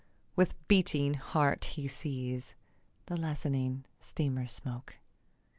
With 0.35 0.55
beating 0.67 1.13
heart 1.13 1.63
he 1.77 1.87
sees 1.87 2.55
The 3.05 3.15
lessening 3.15 3.85
steamer 3.99 4.47
smoke. 4.47 4.95